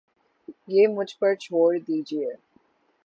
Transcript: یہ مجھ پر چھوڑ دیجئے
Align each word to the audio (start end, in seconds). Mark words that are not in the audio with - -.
یہ 0.67 0.87
مجھ 0.87 1.15
پر 1.19 1.35
چھوڑ 1.35 1.69
دیجئے 1.77 2.31